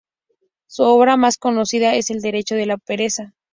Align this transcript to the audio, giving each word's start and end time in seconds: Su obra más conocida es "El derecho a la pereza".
Su 0.65 0.81
obra 0.81 1.15
más 1.15 1.37
conocida 1.37 1.93
es 1.93 2.09
"El 2.09 2.21
derecho 2.21 2.55
a 2.55 2.65
la 2.65 2.77
pereza". 2.77 3.35